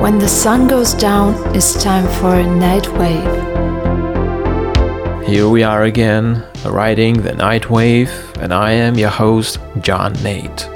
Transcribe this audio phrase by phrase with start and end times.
[0.00, 3.34] When the sun goes down, it's time for a night wave.
[5.26, 8.08] Here we are again, riding the night wave,
[8.38, 10.68] and I am your host, John Nate.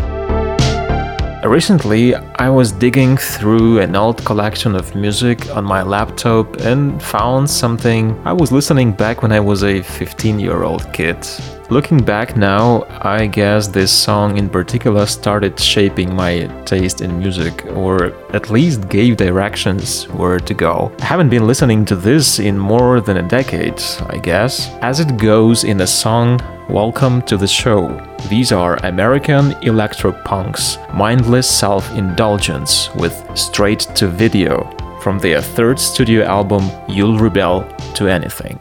[1.44, 7.48] Recently, I was digging through an old collection of music on my laptop and found
[7.48, 11.24] something I was listening back when I was a 15 year old kid.
[11.72, 17.64] Looking back now, I guess this song in particular started shaping my taste in music,
[17.68, 20.92] or at least gave directions where to go.
[21.00, 24.68] I haven't been listening to this in more than a decade, I guess.
[24.82, 27.88] As it goes in the song, Welcome to the show.
[28.28, 34.70] These are American electro punks, mindless self indulgence with straight to video
[35.00, 37.64] from their third studio album, You'll Rebel
[37.94, 38.60] to Anything.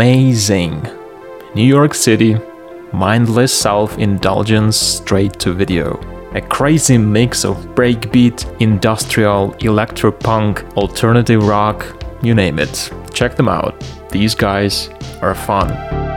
[0.00, 0.80] Amazing!
[1.56, 2.36] New York City,
[2.92, 5.98] mindless self indulgence straight to video.
[6.36, 11.84] A crazy mix of breakbeat, industrial, electropunk, alternative rock,
[12.22, 12.92] you name it.
[13.12, 13.74] Check them out.
[14.12, 14.88] These guys
[15.20, 16.07] are fun.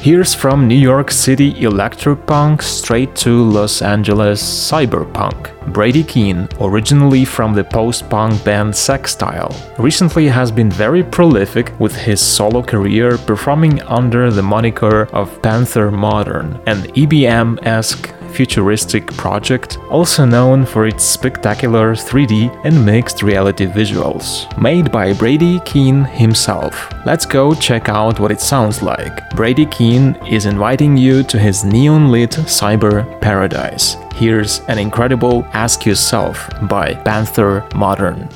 [0.00, 5.52] Here's from New York City electropunk straight to Los Angeles cyberpunk.
[5.72, 12.20] Brady Keehn, originally from the post-punk band Sextile, recently has been very prolific with his
[12.20, 20.64] solo career performing under the moniker of Panther Modern, an EBM-esque futuristic project, also known
[20.64, 22.32] for its spectacular 3D
[22.64, 26.74] and mixed reality visuals, made by Brady Keehn himself.
[27.04, 29.14] Let's go check out what it sounds like.
[29.30, 33.96] Brady Keehn is inviting you to his neon lit cyber paradise.
[34.14, 38.28] Here's an incredible Ask Yourself by Panther Modern.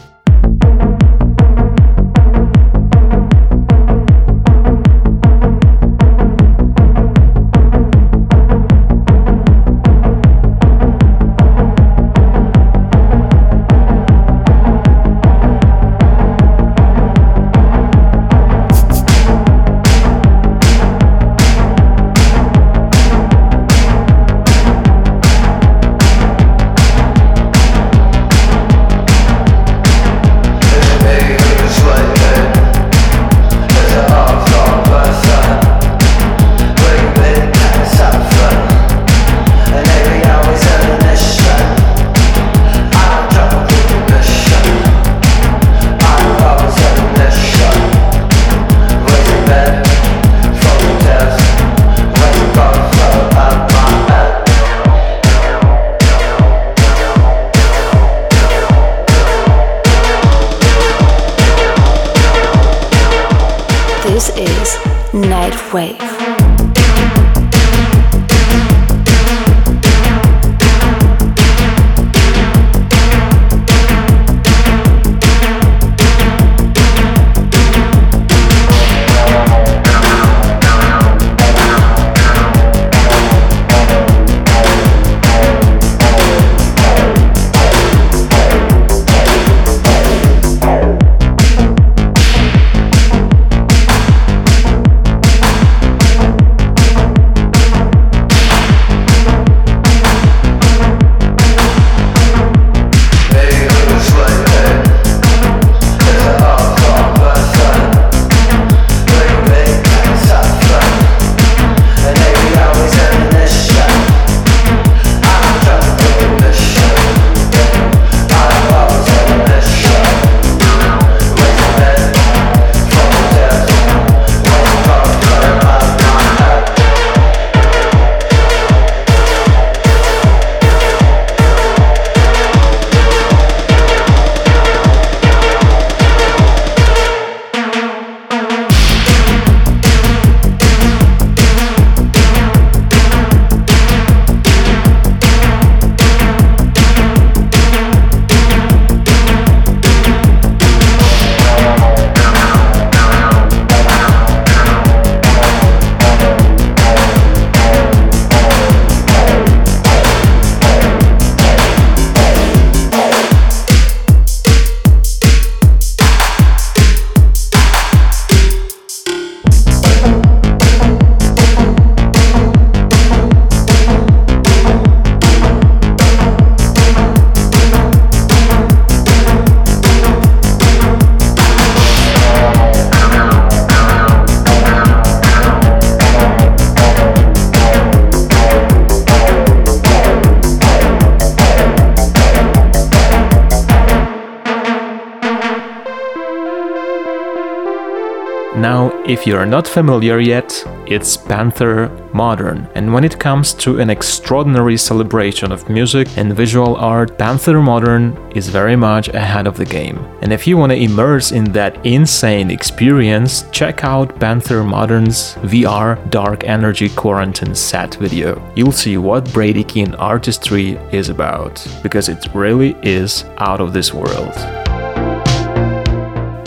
[199.12, 204.78] If you're not familiar yet, it's Panther Modern, and when it comes to an extraordinary
[204.78, 209.98] celebration of music and visual art, Panther Modern is very much ahead of the game.
[210.22, 215.98] And if you want to immerse in that insane experience, check out Panther Modern's VR
[216.08, 218.40] Dark Energy Quarantine set video.
[218.56, 223.92] You'll see what Brady Keehn artistry is about, because it really is out of this
[223.92, 224.71] world.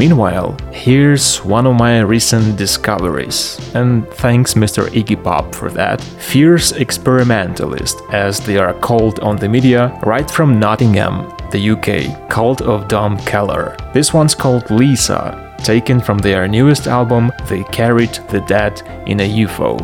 [0.05, 4.85] Meanwhile, here's one of my recent discoveries, and thanks Mr.
[4.89, 6.00] Iggy Pop for that.
[6.00, 12.62] Fierce experimentalist, as they are called on the media, right from Nottingham, the UK, Cult
[12.62, 13.75] of Dom Keller.
[13.95, 19.29] This one's called Lyssa, taken from their newest album, They Carried the Dead in a
[19.47, 19.79] UFO.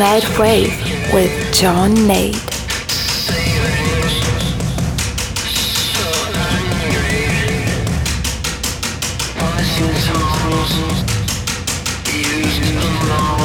[0.00, 2.47] Nightwave with John Nate.
[12.12, 13.37] used alone.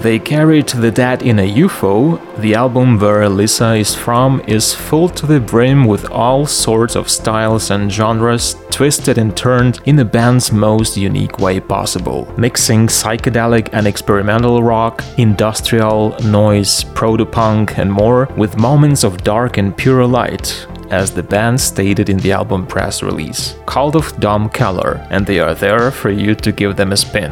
[0.00, 2.18] They carried the dead in a UFO.
[2.40, 7.10] The album where Lyssa is from is full to the brim with all sorts of
[7.10, 13.68] styles and genres twisted and turned in the band's most unique way possible, mixing psychedelic
[13.74, 20.66] and experimental rock, industrial, noise, proto-punk and more with moments of dark and pure light
[20.88, 23.54] as the band stated in the album press release.
[23.66, 27.30] Cult of Dom Keller, and they are there for you to give them a spin.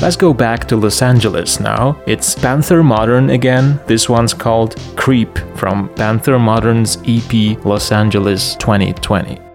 [0.00, 2.00] Let's go back to Los Angeles now.
[2.06, 3.80] It's Panther Modern again.
[3.88, 9.47] This one's called Creep from Panther Modern's EP Los Angeles 2020.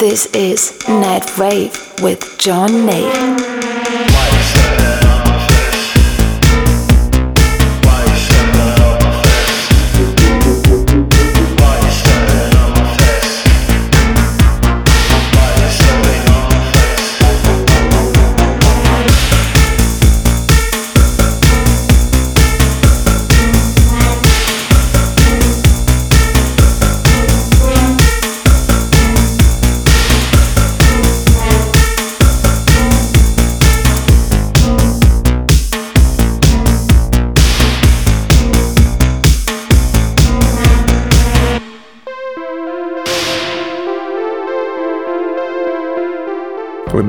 [0.00, 3.69] This is Night Wave with John Nate.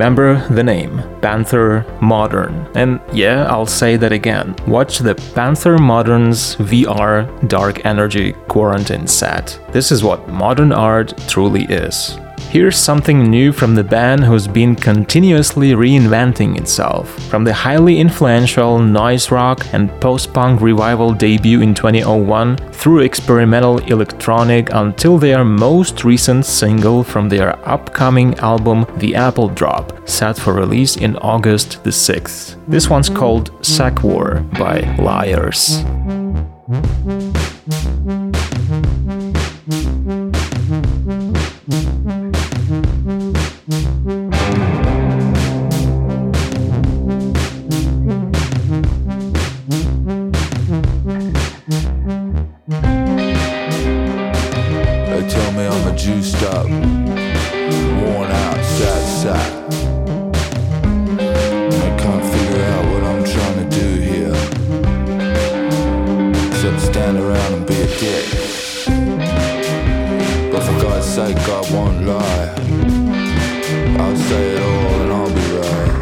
[0.01, 2.67] Remember the name Panther Modern.
[2.73, 4.55] And yeah, I'll say that again.
[4.65, 9.59] Watch the Panther Modern's VR Dark Energy Quarantine set.
[9.71, 12.17] This is what modern art truly is.
[12.51, 17.07] Here's something new from the band who's been continuously reinventing itself.
[17.29, 23.77] From the highly influential noise rock and post punk revival debut in 2001 through experimental
[23.89, 30.51] electronic until their most recent single from their upcoming album The Apple Drop, set for
[30.51, 32.57] release in August the 6th.
[32.67, 35.85] This one's called Sekwar by Liars.
[67.99, 68.25] dick.
[70.51, 72.53] But for God's sake, God won't lie.
[73.99, 75.93] I'll say it all and I'll be right.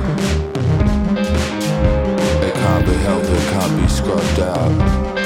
[2.47, 5.18] It can't be helped, it can't be scrubbed out.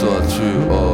[0.00, 0.70] thought true.
[0.70, 0.89] all.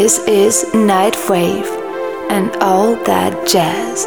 [0.00, 1.68] This is Nightwave
[2.30, 4.06] and all that jazz.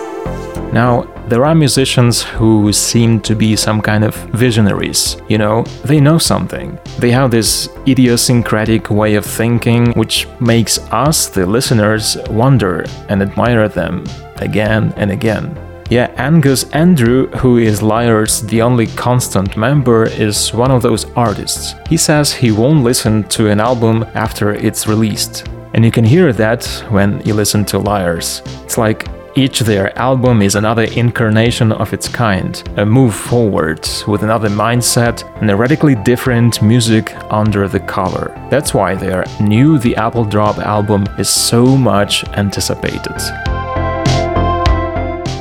[0.73, 5.17] Now, there are musicians who seem to be some kind of visionaries.
[5.29, 6.79] You know, they know something.
[6.97, 13.69] They have this idiosyncratic way of thinking which makes us, the listeners, wonder and admire
[13.69, 14.03] them
[14.38, 15.56] again and again.
[15.91, 21.75] Yeah, Angus Andrew, who is Liar's the only constant member, is one of those artists.
[21.88, 25.47] He says he won't listen to an album after it's released.
[25.73, 28.43] And you can hear that when you listen to Liars.
[28.63, 34.21] It's like each their album is another incarnation of its kind, a move forward with
[34.21, 38.31] another mindset and a radically different music under the cover.
[38.51, 43.19] That's why their new The Apple Drop album is so much anticipated.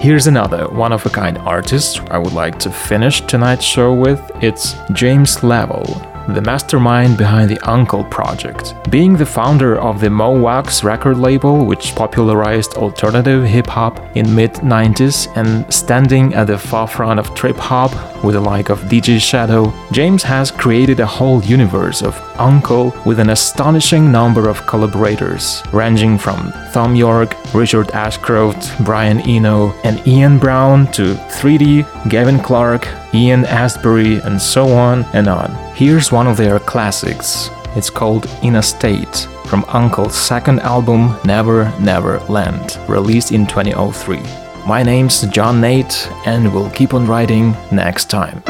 [0.01, 4.21] Here's another one of a kind artist I would like to finish tonight's show with.
[4.41, 8.75] It's James Lavelle the mastermind behind the UNKLE Project.
[8.91, 14.35] Being the founder of the Mo Wax record label, which popularized alternative hip hop in
[14.35, 19.21] mid 90s, and standing at the forefront of trip hop with the like of DJ
[19.21, 25.63] Shadow, James has created a whole universe of UNKLE with an astonishing number of collaborators,
[25.73, 32.89] ranging from Thom Yorke, Richard Ashcroft, Brian Eno, and Ian Brown to 3D, Gavin Clark,
[33.15, 35.51] Ian Astbury, and so on and on.
[35.75, 37.51] Here's one of their classics.
[37.77, 44.42] It's called In a State from UNKLE's second album Never Never Land, released in 2003.
[44.67, 48.43] My name's John Nate, and we'll keep on writing next time.